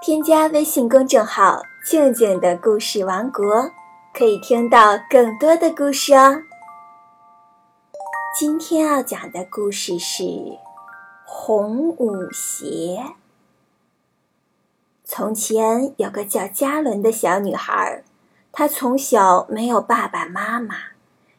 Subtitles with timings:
[0.00, 3.72] 添加微信公众号“静静的故事王国”，
[4.14, 6.40] 可以听到更多的故事哦。
[8.38, 10.22] 今天要讲的故事是
[11.24, 13.02] 《红舞鞋》。
[15.02, 18.04] 从前有个叫嘉伦的小女孩，
[18.52, 20.76] 她从小没有爸爸妈妈，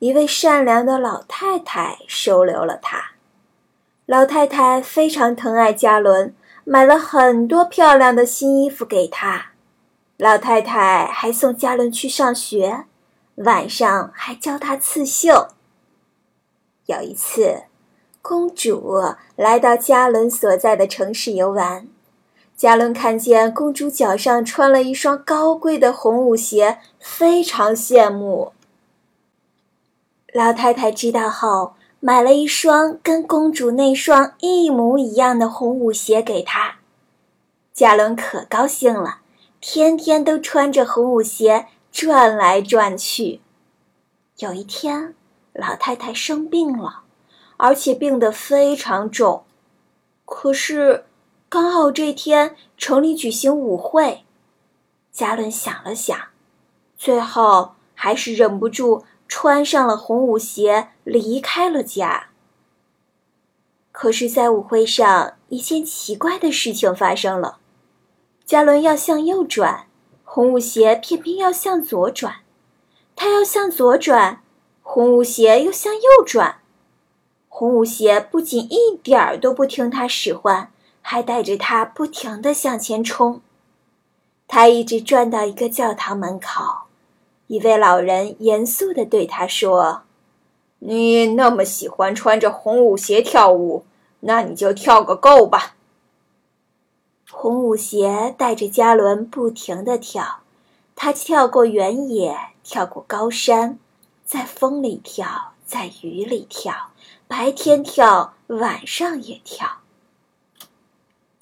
[0.00, 3.12] 一位善良的老太太收留了她。
[4.06, 6.34] 老太太非常疼爱嘉伦。
[6.64, 9.52] 买了很多漂亮的新衣服给他，
[10.16, 12.84] 老太太还送嘉伦去上学，
[13.36, 15.48] 晚上还教他刺绣。
[16.86, 17.62] 有一次，
[18.20, 19.00] 公主
[19.36, 21.88] 来到嘉伦所在的城市游玩，
[22.56, 28.52] 嘉伦看见公主脚上穿了一双高贵的红舞鞋，非常羡慕。
[30.32, 31.74] 老太太知道后。
[32.02, 36.78] 买了一双跟公主那双一模一样的红舞鞋给她，
[37.74, 39.18] 嘉伦可高兴了，
[39.60, 43.42] 天天都穿着红舞鞋转来转去。
[44.38, 45.14] 有一天，
[45.52, 47.02] 老太太生病了，
[47.58, 49.44] 而且病得非常重。
[50.24, 51.04] 可是，
[51.50, 54.24] 刚好这天城里举行舞会，
[55.12, 56.18] 嘉伦想了想，
[56.96, 59.04] 最后还是忍不住。
[59.30, 62.30] 穿上了红舞鞋，离开了家。
[63.92, 67.58] 可是，在舞会上，一件奇怪的事情发生了：
[68.44, 69.86] 嘉伦要向右转，
[70.24, 72.42] 红舞鞋偏偏要向左转；
[73.14, 74.42] 他要向左转，
[74.82, 76.56] 红舞鞋又向右转。
[77.48, 83.40] 红舞鞋不仅一点儿都不听他使唤，还带着他不停地向前冲。
[84.48, 86.89] 他一直转到一个教堂门口。
[87.50, 90.02] 一位老人严肃地对他说
[90.78, 93.84] ：“你那么喜欢穿着红舞鞋跳舞，
[94.20, 95.74] 那你就跳个够吧。”
[97.28, 100.42] 红舞鞋带着嘉伦不停地跳，
[100.94, 103.80] 他跳过原野，跳过高山，
[104.24, 106.92] 在风里跳，在雨里跳，
[107.26, 109.78] 白天跳，晚上也跳。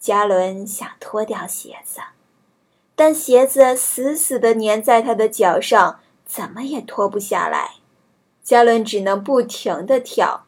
[0.01, 2.01] 嘉伦想脱掉鞋子。
[2.99, 7.75] 但鞋子死死地粘在他的脚上，怎么也脱不下来。
[8.43, 10.47] 嘉伦只能不停地跳，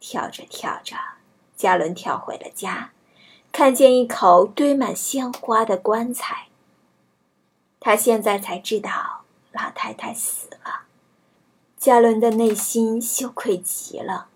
[0.00, 0.96] 跳着跳着，
[1.54, 2.90] 嘉伦跳回了家，
[3.52, 6.48] 看见一口堆满鲜花的棺材。
[7.78, 9.20] 他现在才知道
[9.52, 10.86] 老太太死了，
[11.78, 14.26] 嘉伦的内心羞愧极了。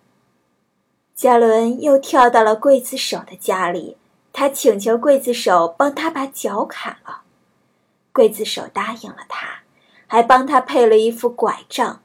[1.17, 3.97] 嘉伦又跳到了刽子手的家里，
[4.33, 7.23] 他请求刽子手帮他把脚砍了。
[8.19, 9.61] 刽子手答应了他，
[10.09, 12.03] 还帮他配了一副拐杖。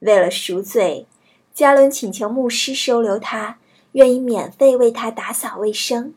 [0.00, 1.06] 为了赎罪，
[1.54, 3.56] 加伦请求牧师收留他，
[3.92, 6.12] 愿意免费为他打扫卫生。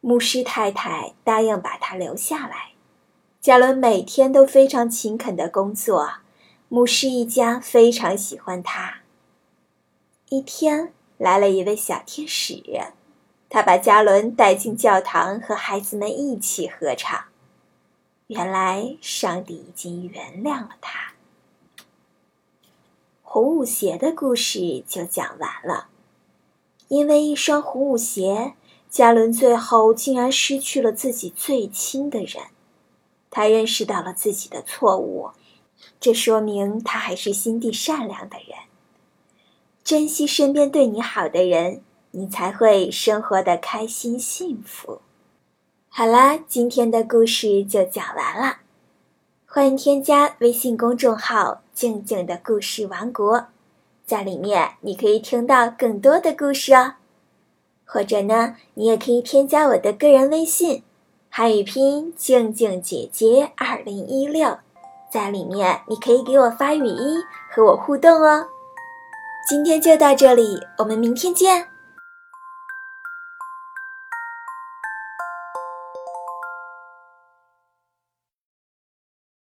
[0.00, 2.70] 牧师太太答应把他留下来。
[3.42, 6.14] 加伦每天都非常勤恳的工作，
[6.70, 9.02] 牧师一家非常喜欢他。
[10.30, 12.62] 一天来了一位小天使，
[13.50, 17.26] 他把加伦带进教堂，和孩子们一起合唱。
[18.28, 21.12] 原来上帝已经原谅了他。
[23.22, 25.88] 红舞鞋的故事就讲完了。
[26.88, 28.54] 因为一双红舞鞋，
[28.88, 32.44] 嘉伦最后竟然失去了自己最亲的人。
[33.30, 35.30] 他认识到了自己的错误，
[36.00, 38.56] 这说明他还是心地善良的人。
[39.84, 41.82] 珍惜身边对你好的人，
[42.12, 45.00] 你才会生活的开心幸福。
[45.98, 48.58] 好啦，今天的故事就讲完了。
[49.46, 53.46] 欢迎添加微信公众号“静静的故事王国”，
[54.04, 56.96] 在里面你可以听到更多的故事哦。
[57.86, 60.82] 或者呢，你也可以添加我的个人微信，
[61.30, 64.58] 汉语拼音“静静姐姐二零一六”，
[65.10, 68.46] 在里面你可以给我发语音和我互动哦。
[69.48, 71.68] 今天就到这里，我们明天见。